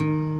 嗯。 0.00 0.37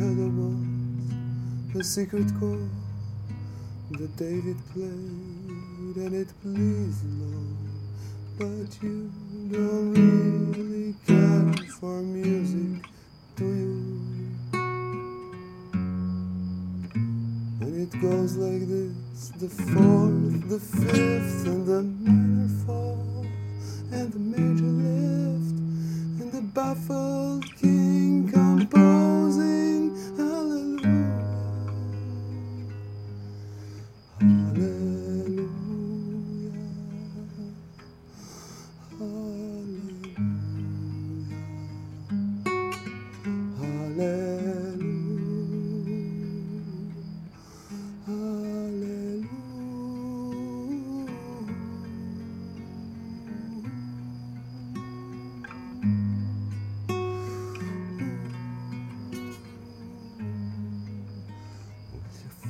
Was 0.00 0.54
a 1.74 1.82
secret 1.82 2.26
chord 2.38 2.70
that 3.90 4.16
David 4.16 4.56
played 4.72 5.96
and 5.96 6.14
it 6.14 6.28
pleased 6.40 7.04
Lord, 7.18 7.56
but 8.38 8.82
you 8.82 9.10
don't 9.50 10.52
really 10.52 10.94
care 11.06 11.66
for 11.80 12.00
music, 12.02 12.84
do 13.36 13.44
you? 13.44 14.02
And 17.60 17.80
it 17.80 18.00
goes 18.00 18.36
like 18.36 18.68
this: 18.68 19.30
the 19.40 19.48
fourth, 19.48 20.48
the 20.48 20.60
fifth, 20.60 21.46
and 21.46 21.66
the 21.66 21.82
minor 21.82 22.48
fall, 22.66 23.26
and 23.92 24.12
the 24.12 24.18
major 24.18 24.64
lift, 24.64 25.56
and 26.20 26.32
the 26.32 26.42
baffled 26.54 27.44
king 27.56 27.87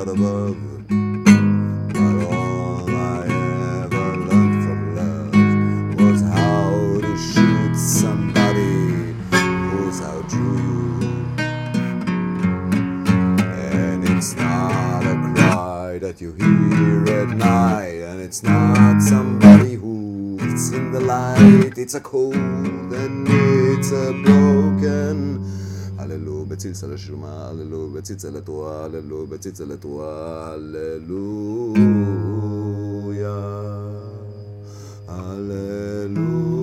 God 0.00 0.16
above, 0.16 0.56
but 1.92 2.16
all 2.32 2.88
I 2.88 3.26
ever 3.84 4.16
learned 4.16 4.64
from 4.64 4.80
love 4.96 5.34
was 6.00 6.22
how 6.22 6.70
to 7.02 7.18
shoot 7.18 7.74
somebody 7.76 9.14
who's 9.30 10.00
outdrew 10.00 10.96
you. 10.96 11.12
And 13.52 14.08
it's 14.08 14.34
not 14.36 15.04
a 15.04 15.16
cry 15.34 15.98
that 15.98 16.18
you 16.18 16.32
hear 16.32 17.20
at 17.20 17.36
night, 17.36 18.00
and 18.00 18.22
it's 18.22 18.42
not 18.42 19.02
somebody 19.02 19.74
who's 19.74 20.72
in 20.72 20.92
the 20.92 21.00
light. 21.00 21.76
It's 21.76 21.92
a 21.94 22.00
cold 22.00 22.36
and 22.36 23.28
it's 23.28 23.92
a 23.92 24.14
broken. 24.24 25.44
בציץ 26.50 26.84
על 26.84 26.94
השומה, 26.94 27.48
הללו, 27.48 27.90
בציץ 27.90 28.24
על 28.24 28.36
הללו, 28.84 29.26
בציץ 29.26 29.60
על 29.60 29.72
הללו, 29.72 30.02
הללויה. 30.02 31.74
הללויה. 35.08 36.54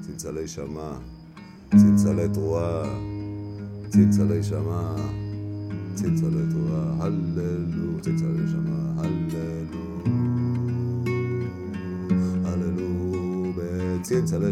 צלצלי 0.00 0.48
שמע, 0.48 0.92
צלצלי 1.70 2.28
תרועה, 2.28 2.82
צלצלי 3.88 4.42
שמע, 4.42 4.94
צלצלי 5.94 6.42
תרועה, 6.50 6.96
הללו, 7.00 8.00
צלצלי 8.00 8.48
שמע, 8.50 8.92
הללו. 8.96 10.02
הללו, 12.44 13.52
בציץ 13.56 14.32
על 14.32 14.44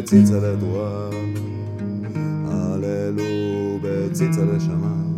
בציצה 0.00 0.36
לדרום, 0.36 1.34
הללו 2.48 3.78
בציצה 3.82 4.44
לשמיים. 4.44 5.09